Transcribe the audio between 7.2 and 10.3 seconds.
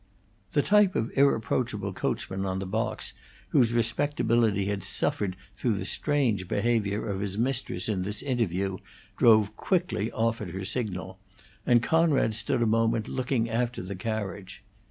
his mistress in this interview drove quickly